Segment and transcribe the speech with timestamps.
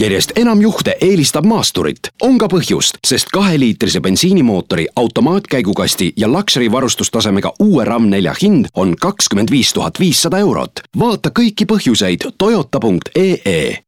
[0.00, 1.98] järjest enam juhte eelistab maasturit.
[2.22, 9.50] on ka põhjust, sest kaheliitrise bensiinimootori, automaatkäigukasti ja Luxury varustustasemega uue RAM4 hind on kakskümmend
[9.50, 10.72] viis tuhat viissada eurot.
[10.98, 13.78] vaata kõiki põhjuseid toyota.ee.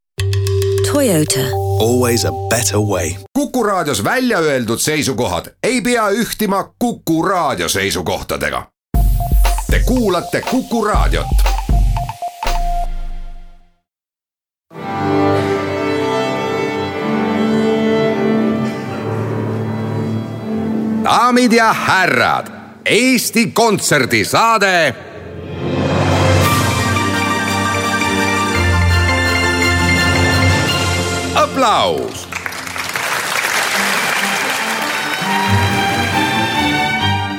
[0.92, 1.40] Toyota.
[1.80, 3.10] Always a better way.
[3.32, 8.66] kuku raadios välja öeldud seisukohad ei pea ühtima Kuku raadio seisukohtadega.
[9.70, 11.51] Te kuulate Kuku raadiot
[21.12, 22.46] daamid ja härrad,
[22.84, 24.94] Eesti Kontserdi saade.
[31.34, 32.28] aplaus.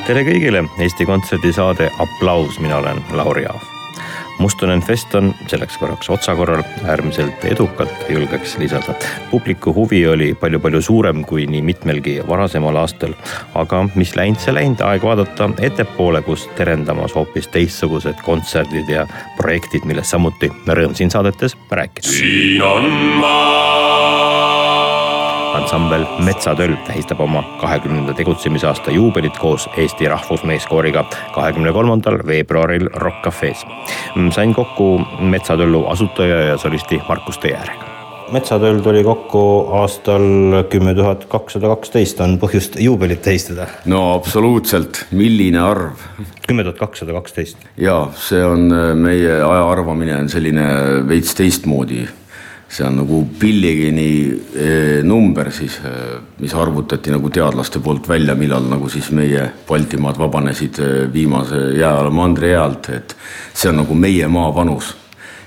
[0.05, 3.72] tere kõigile, Eesti Kontserdi saade Applaus, mina olen Lauri Aav
[4.43, 8.93] Mustonen Fest on selleks korraks otsakorral äärmiselt edukalt, julgeks lisada.
[9.31, 13.13] publiku huvi oli palju-palju suurem kui nii mitmelgi varasemal aastal.
[13.55, 19.07] aga mis läinud, see läinud, aeg vaadata ettepoole, kus terendamas hoopis teistsugused kontserdid ja
[19.39, 22.09] projektid, millest samuti rõõm siin saadetes rääkida.
[22.09, 22.91] siin on
[23.23, 24.62] maa
[25.53, 33.65] ansambel Metsatöll tähistab oma kahekümnenda tegutsemisaasta juubelit koos Eesti Rahvusmeeskooriga kahekümne kolmandal veebruaril Rock Cafe's.
[34.31, 37.93] sain kokku Metsatöllu asutaja ja solisti Markus Teerega
[38.33, 39.41] metsatööl tuli kokku
[39.77, 40.23] aastal
[40.71, 43.67] kümme tuhat kakssada kaksteist, on põhjust juubelit tähistada.
[43.85, 46.01] no absoluutselt, milline arv?
[46.47, 47.57] kümme tuhat kakssada kaksteist.
[47.77, 50.65] ja see on meie aja arvamine on selline
[51.07, 52.07] veits teistmoodi
[52.73, 58.65] see on nagu Billigini eh, number siis, eh, mis arvutati nagu teadlaste poolt välja, millal
[58.69, 63.15] nagu siis meie Baltimaad vabanesid eh, viimase jääala mandri alt, et
[63.53, 64.95] see on nagu meie maavanus.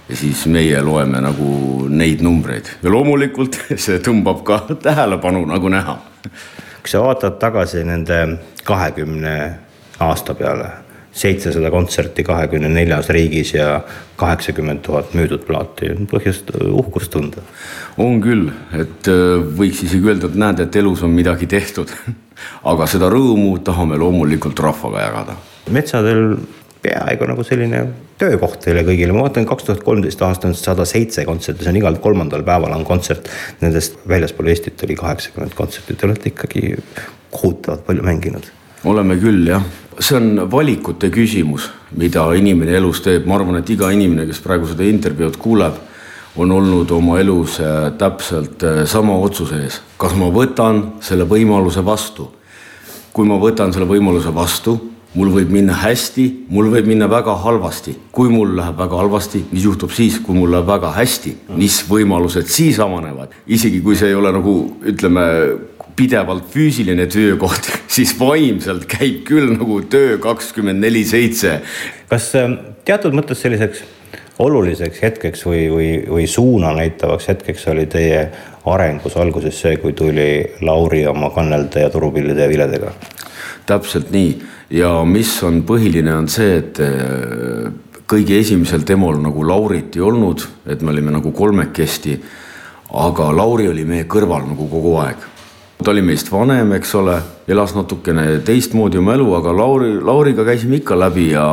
[0.08, 5.98] ja siis meie loeme nagu neid numbreid ja loomulikult see tõmbab ka tähelepanu, nagu näha.
[6.22, 9.36] kui sa vaatad tagasi nende kahekümne
[9.98, 10.85] aasta peale
[11.16, 13.80] seitsesada kontserti kahekümne neljas riigis ja
[14.20, 17.44] kaheksakümmend tuhat müüdud plaati, põhjust uhkust tunda.
[17.96, 21.92] on küll, et äh, võiks isegi öelda, et näed, et elus on midagi tehtud.
[22.70, 25.36] aga seda rõõmu tahame loomulikult rahvaga jagada.
[25.72, 26.36] metsadel
[26.84, 27.80] peaaegu nagu selline
[28.20, 31.80] töökoht teile kõigile, ma vaatan, kaks tuhat kolmteist aasta on sada seitse kontserti, see on
[31.80, 33.30] igal kolmandal päeval on kontsert.
[33.60, 36.76] Nendest väljaspool Eestit oli kaheksakümmend kontserti, te olete ikkagi
[37.32, 38.52] kohutavalt palju mänginud.
[38.86, 39.64] Oleme küll jah.
[39.98, 44.68] See on valikute küsimus, mida inimene elus teeb, ma arvan, et iga inimene, kes praegu
[44.68, 45.78] seda intervjuud kuuleb,
[46.36, 51.84] on olnud oma elus äh, täpselt äh, sama otsuse ees, kas ma võtan selle võimaluse
[51.84, 52.32] vastu.
[53.16, 54.74] kui ma võtan selle võimaluse vastu,
[55.16, 57.96] mul võib minna hästi, mul võib minna väga halvasti.
[58.12, 62.52] kui mul läheb väga halvasti, mis juhtub siis, kui mul läheb väga hästi, mis võimalused
[62.52, 65.24] siis avanevad, isegi kui see ei ole nagu ütleme
[65.96, 71.60] pidevalt füüsiline töökoht, siis vaimselt käib küll nagu töö kakskümmend neli seitse.
[72.10, 73.84] kas ähm, teatud mõttes selliseks
[74.38, 78.26] oluliseks hetkeks või, või, või suuna näitavaks hetkeks oli teie
[78.68, 82.92] arengus alguses see, kui tuli Lauri oma kannelde ja turupillide ja viledega?
[83.66, 84.36] täpselt nii
[84.76, 87.72] ja mis on põhiline, on see, et äh,
[88.06, 92.20] kõige esimesel demol nagu Laurit ei olnud, et me olime nagu kolmekesti.
[92.92, 95.24] aga Lauri oli meie kõrval nagu kogu aeg
[95.86, 97.12] ta oli meist vanem, eks ole,
[97.46, 101.44] elas natukene teistmoodi oma elu, aga Lauri, Lauriga käisime ikka läbi ja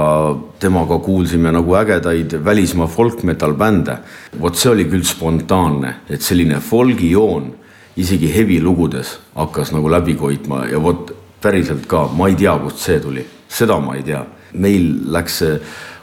[0.59, 3.99] temaga kuulsime nagu ägedaid välismaa folk-metal bände.
[4.41, 7.51] vot see oli küll spontaanne, et selline folgi joon
[7.95, 12.81] isegi heavy lugudes hakkas nagu läbi koitma ja vot päriselt ka, ma ei tea, kust
[12.81, 14.25] see tuli, seda ma ei tea.
[14.53, 15.59] meil läks see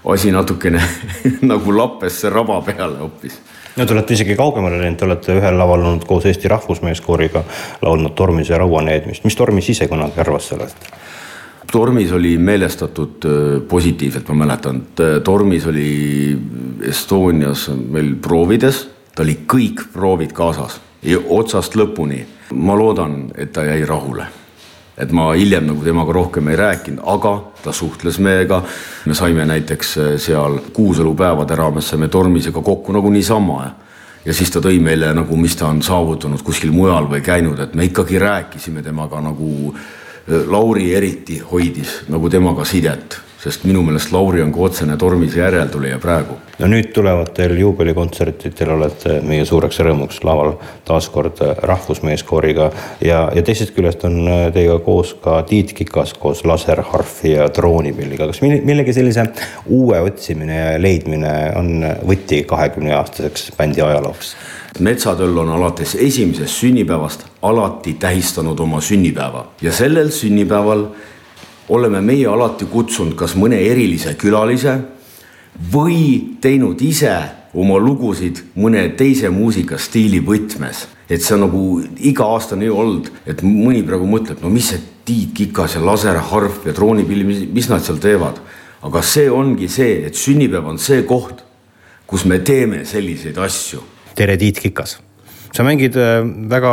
[0.06, 0.78] asi natukene
[1.50, 3.42] nagu lappesse raba peale hoopis
[3.76, 7.44] no te olete isegi kaugemale läinud, te olete ühel laval olnud koos Eesti Rahvusmeeskooriga
[7.82, 10.90] laulnud Tormise raua needmist, mis Tormis ise kunagi arvas sellest?
[11.70, 14.82] Tormis oli meelestatud äh, positiivselt, ma mäletan,
[15.24, 15.86] Tormis oli
[16.88, 18.82] Estonias meil proovides,
[19.14, 20.80] ta oli kõik proovid kaasas,
[21.28, 22.24] otsast lõpuni.
[22.50, 24.26] ma loodan, et ta jäi rahule
[24.98, 28.62] et ma hiljem nagu temaga rohkem ei rääkinud, aga ta suhtles meiega.
[29.06, 33.70] me saime näiteks äh, seal kuuselupäevade raames saime Tormisega kokku nagu niisama ja
[34.24, 37.74] ja siis ta tõi meile nagu, mis ta on saavutanud kuskil mujal või käinud, et
[37.74, 39.74] me ikkagi rääkisime temaga nagu.
[39.74, 45.40] Äh, Lauri eriti hoidis nagu temaga sidet, sest minu meelest Lauri on ka otsene Tormise
[45.40, 46.36] järeltulija praegu.
[46.60, 46.92] no nüüd
[47.60, 50.54] juubelikontserdid, teil olete meie suureks rõõmuks laval
[50.84, 52.70] taas kord rahvusmeeskooriga
[53.00, 54.18] ja, ja teisest küljest on
[54.52, 58.26] teiega koos ka Tiit Kikas koos laserharfi ja droonipilliga.
[58.28, 59.24] kas millegi sellise
[59.66, 64.34] uue otsimine ja leidmine on võti kahekümne aastaseks bändi ajalooks?
[64.80, 70.84] metsatöll on alates esimesest sünnipäevast alati tähistanud oma sünnipäeva ja sellel sünnipäeval
[71.70, 74.76] oleme meie alati kutsunud kas mõne erilise külalise
[75.72, 77.14] või teinud ise
[77.54, 80.86] oma lugusid mõne teise muusikastiili võtmes.
[81.10, 81.60] et see on nagu
[82.06, 86.66] iga aasta nii olnud, et mõni praegu mõtleb, no mis see Tiit Kikas ja laserharf
[86.66, 88.40] ja droonipill, mis, mis nad seal teevad.
[88.82, 91.42] aga see ongi see, et sünnipäev on see koht,
[92.06, 93.82] kus me teeme selliseid asju
[94.14, 94.98] tere, Tiit Kikas
[95.52, 96.20] sa mängid äh,
[96.50, 96.72] väga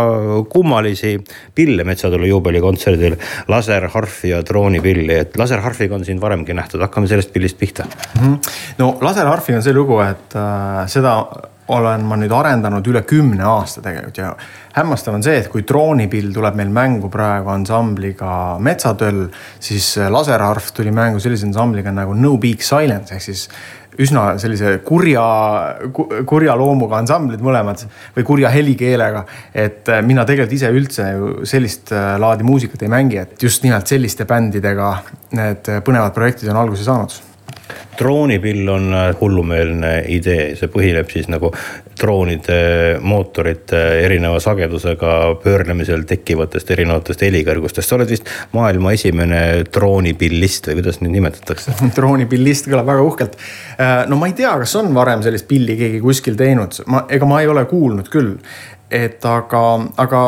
[0.50, 1.18] kummalisi
[1.56, 7.60] pille Metsatulu juubelikontserdil, laserharfi ja droonipilli, et laserharfiga on sind varemgi nähtud, hakkame sellest pillist
[7.60, 7.86] pihta.
[7.86, 8.22] Mm.
[8.24, 8.56] -hmm.
[8.78, 11.20] no laserharfiga on see lugu, et äh, seda
[11.68, 14.18] olen ma nüüd arendanud üle kümne aasta tegelikult.
[14.18, 14.32] Ja
[14.78, 19.26] hämmastav on see, et kui droonipill tuleb meil mängu praegu ansambliga Metsatöll,
[19.60, 23.16] siis laserharf tuli mängu sellise ansambliga nagu No Big Silence.
[23.16, 23.48] Ehk siis
[24.04, 25.24] üsna sellise kurja,
[26.30, 27.86] kurja loomuga ansamblid mõlemad
[28.18, 29.26] või kurja helikeelega.
[29.54, 33.64] et äh, mina tegelikult ise üldse ju sellist äh, laadi muusikat ei mängi, et just
[33.64, 34.92] nimelt selliste bändidega
[35.38, 37.18] need põnevad projektid on alguse saanud
[37.98, 41.52] droonipill on äh, hullumeelne idee, see põhineb siis nagu
[41.98, 42.60] droonide
[43.02, 47.90] mootorite erineva sagedusega pöörlemisel tekkivatest erinevatest helikõrgustest.
[47.90, 49.42] sa oled vist maailma esimene
[49.74, 53.38] droonipillist või kuidas neid nimetatakse droonipillist kõlab väga uhkelt.
[53.82, 57.30] Äh, no ma ei tea, kas on varem sellist pilli keegi kuskil teinud, ma, ega
[57.30, 58.36] ma ei ole kuulnud küll.
[58.92, 59.62] et aga,
[60.00, 60.20] aga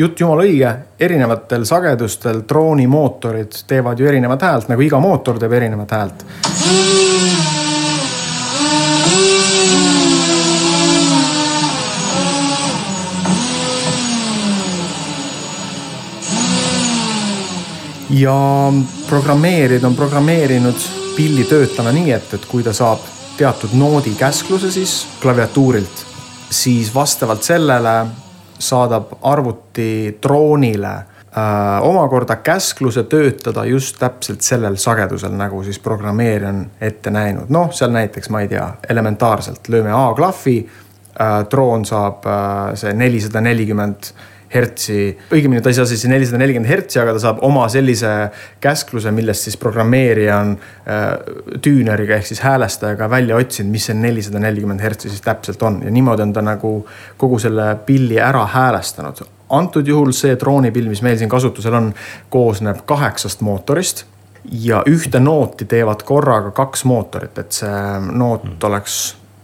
[0.00, 0.70] jutt jumala õige,
[1.00, 6.24] erinevatel sagedustel droonimootorid teevad ju erinevat häält, nagu iga mootor teeb erinevat häält.
[18.10, 18.72] ja
[19.06, 20.80] programmeerijad on programmeerinud
[21.16, 23.04] pilli töötama nii, et, et kui ta saab
[23.38, 26.02] teatud noodi käskluse siis klaviatuurilt,
[26.50, 27.94] siis vastavalt sellele
[28.60, 36.66] saadab arvuti droonile äh, omakorda käskluse töötada just täpselt sellel sagedusel, nagu siis programmeerija on
[36.80, 37.48] ette näinud.
[37.48, 43.40] noh, seal näiteks ma ei tea, elementaarselt lööme A-klahvi äh,, droon saab äh, see nelisada
[43.40, 44.12] nelikümmend
[44.54, 48.10] hertsi, õigemini ta ei saa siis nelisada nelikümmend hertsi, aga ta saab oma sellise
[48.62, 51.04] käskluse, millest siis programmeerija on äh,
[51.62, 55.80] tüüneriga ehk siis häälestajaga välja otsinud, mis see nelisada nelikümmend hertsi siis täpselt on.
[55.86, 56.72] Ja niimoodi on ta nagu
[57.20, 59.22] kogu selle pilli ära häälestanud.
[59.50, 61.92] antud juhul see droonipill, mis meil siin kasutusel on,
[62.30, 64.04] koosneb kaheksast mootorist
[64.50, 67.80] ja ühte nooti teevad korraga kaks mootorit, et see
[68.10, 69.00] noot oleks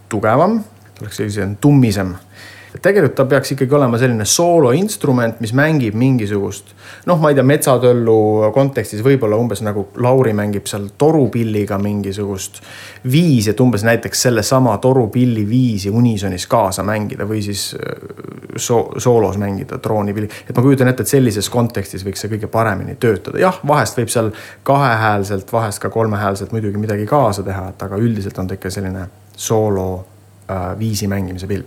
[0.08, 0.60] tugevam,
[1.00, 2.14] oleks sellisem tummisem
[2.76, 6.74] et tegelikult ta peaks ikkagi olema selline sooloinstrument, mis mängib mingisugust
[7.08, 12.60] noh, ma ei tea, metsatöllu kontekstis võib-olla umbes nagu Lauri mängib seal torupilliga mingisugust
[13.10, 17.96] viisi, et umbes näiteks sellesama torupilli viisi unisonis kaasa mängida või siis äh,
[18.56, 20.28] so soolos mängida droonipilli.
[20.48, 24.12] et ma kujutan ette, et sellises kontekstis võiks see kõige paremini töötada, jah, vahest võib
[24.12, 24.32] seal
[24.66, 29.08] kahehäälselt, vahest ka kolmehäälselt muidugi midagi kaasa teha, et aga üldiselt on ta ikka selline
[29.36, 29.88] soolo
[30.50, 31.64] äh, viisi mängimise pill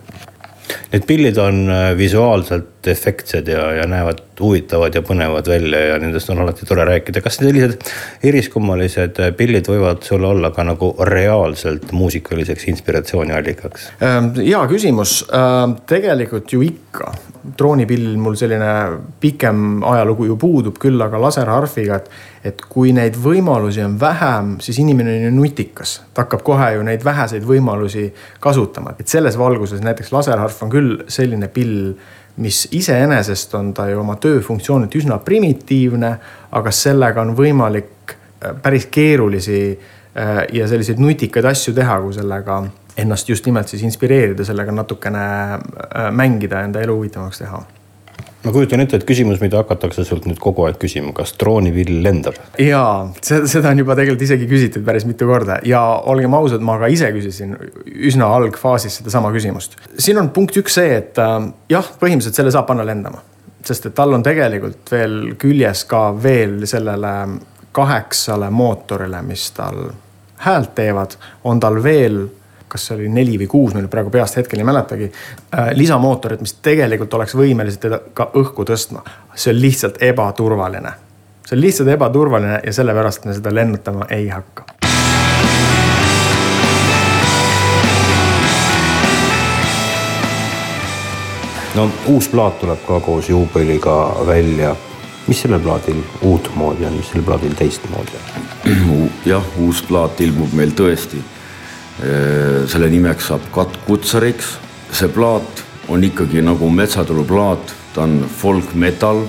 [0.91, 6.29] Need pillid on äh, visuaalselt efektsed ja, ja näevad huvitavad ja põnevad välja ja nendest
[6.29, 7.21] on alati tore rääkida.
[7.21, 7.89] kas sellised
[8.23, 13.89] eriskummalised pillid võivad sul olla ka nagu reaalselt muusikaliseks inspiratsiooniallikaks?
[14.03, 17.13] Ähm, hea küsimus, ähm, tegelikult ju ikka.
[17.57, 22.09] droonipill mul selline pikem ajalugu ju puudub küll, aga laserharfiga, et
[22.43, 26.85] et kui neid võimalusi on vähem, siis inimene on ju nutikas, ta hakkab kohe ju
[26.87, 28.09] neid väheseid võimalusi
[28.43, 31.93] kasutama, et selles valguses näiteks laserharf on küll selline pill,
[32.39, 36.11] mis iseenesest on ta ju oma tööfunktsioonilt üsna primitiivne,
[36.55, 42.61] aga sellega on võimalik äh, päris keerulisi äh, ja selliseid nutikaid asju teha, kui sellega
[42.99, 45.25] ennast just nimelt siis inspireerida, sellega natukene
[45.57, 47.61] äh, mängida, enda elu huvitavamaks teha
[48.43, 52.37] ma kujutan ette, et küsimus, mida hakatakse sult nüüd kogu aeg küsima, kas droonipill lendab?
[52.61, 55.81] jaa, seda on juba tegelikult isegi küsitud päris mitu korda ja
[56.11, 57.55] olgem ausad, ma ka ise küsisin
[57.85, 59.75] üsna algfaasis sedasama küsimust.
[59.97, 61.37] siin on punkt üks see, et äh,
[61.71, 63.23] jah, põhimõtteliselt selle saab panna lendama,
[63.65, 67.15] sest et tal on tegelikult veel küljes ka veel sellele
[67.75, 69.89] kaheksale mootorile, mis tal
[70.45, 72.23] häält teevad, on tal veel
[72.69, 75.11] kas see oli neli või kuus, ma nüüd praegu peast hetkel ei mäletagi.
[75.51, 79.03] Äh, lisamootorid, mis tegelikult oleks võimelised teda ka õhku tõstma,
[79.35, 80.95] see on lihtsalt ebaturvaline
[81.49, 84.69] see on lihtsalt ebaturvaline ja sellepärast me seda lennutama ei hakka.
[91.75, 94.75] no uus plaat tuleb ka koos juubeliga välja.
[95.27, 99.09] mis sellel plaadil uutmoodi on, mis sellel plaadil teistmoodi on?
[99.31, 101.21] jah, uus plaat ilmub meil tõesti.
[101.99, 104.57] Selle nimeks saab Kat Kutsariks.
[104.91, 109.25] see plaat on ikkagi nagu Metsatulu plaat, ta on folk metal,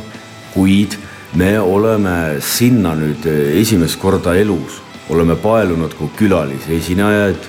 [0.55, 0.97] kuid
[1.35, 3.27] me oleme sinna nüüd
[3.61, 7.49] esimest korda elus, oleme paelunud kui külalisesinejaid,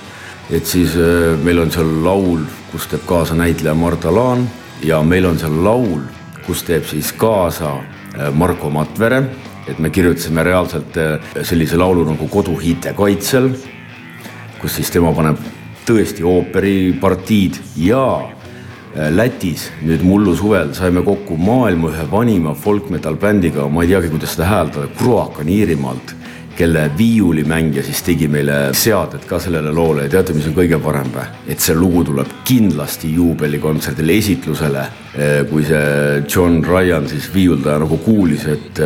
[0.51, 0.96] et siis
[1.44, 4.48] meil on seal laul, kus teeb kaasa näitleja Marta Laan
[4.84, 6.04] ja meil on seal laul,
[6.46, 7.75] kus teeb siis kaasa
[8.34, 9.24] Marko Matvere,
[9.68, 10.98] et me kirjutasime reaalselt
[11.48, 13.51] sellise laulu nagu Koduhiite kaitsel,
[14.62, 15.39] kus siis tema paneb
[15.88, 18.06] tõesti ooperipartiid ja
[18.91, 24.10] Lätis nüüd mullu suvel saime kokku maailma ühe vanima folk metal bändiga, ma ei teagi,
[24.12, 26.12] kuidas seda hääldada, Kruakan Iirimaalt,
[26.58, 31.08] kelle viiulimängija siis tegi meile seaded ka sellele loole ja teate, mis on kõige parem
[31.15, 31.24] või?
[31.48, 34.86] et see lugu tuleb kindlasti juubelikontserdil esitlusele.
[35.50, 38.84] kui see John Ryan siis viiuldaja nagu kuulis, et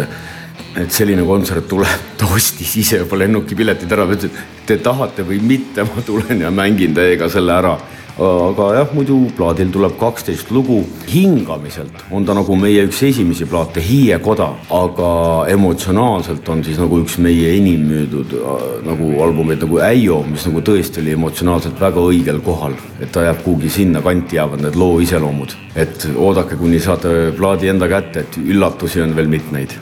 [0.76, 5.42] et selline kontsert tuleb, ta ostis ise juba lennukipiletid ära, ütles, et te tahate või
[5.44, 7.78] mitte, ma tulen ja mängin teiega selle ära
[8.16, 10.86] aga jah, muidu plaadil tuleb kaksteist lugu.
[11.08, 15.10] hingamiselt on ta nagu meie üks esimesi plaate, Hiiekoda, aga
[15.52, 20.64] emotsionaalselt on siis nagu üks meie enim müüdud äh, nagu albumeid nagu Äio, mis nagu
[20.64, 22.78] tõesti oli emotsionaalselt väga õigel kohal.
[23.02, 27.68] et ta jääb kuhugi sinna kanti jäävad need loo iseloomud, et oodake, kuni saate plaadi
[27.68, 29.76] enda kätte, et üllatusi on veel mitmeid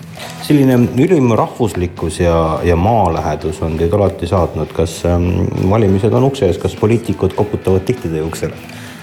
[0.44, 6.48] selline ülim rahvuslikkus ja, ja maalähedus on teid alati saatnud, kas ähm, valimised on ukse
[6.50, 8.54] ees, kas poliitikud koputavad tihti teie uksele?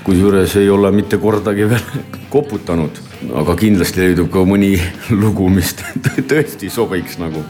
[0.04, 3.00] kusjuures ei ole mitte kordagi veel koputanud,
[3.42, 4.72] aga kindlasti leidub ka mõni
[5.22, 5.74] lugu, mis
[6.30, 7.44] tõesti sobiks nagu.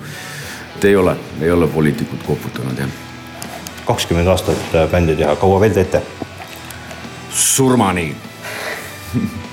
[0.84, 2.88] ei ole, ei ole poliitikud koputanud jah.
[3.86, 6.02] kakskümmend aastat äh, bändi teha, kaua veel teete?
[7.30, 8.10] surmani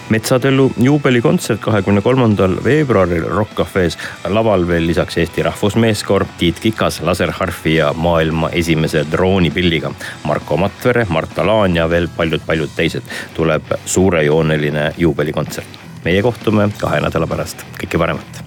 [0.10, 3.98] metsatõllu juubelikontsert kahekümne kolmandal veebruaril Rock Cafe's.
[4.30, 9.92] laval veel lisaks Eesti Rahvusmeeskoor, Tiit Kikas laserharfi ja maailma esimese droonipilliga.
[10.24, 15.68] Marko Matvere, Marta Laan ja veel paljud-paljud teised tuleb suurejooneline juubelikontsert.
[16.04, 18.44] meie kohtume kahe nädala pärast, kõike paremat.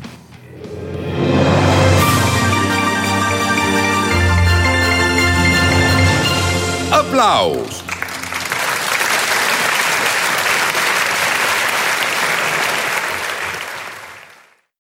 [6.90, 7.89] aplaus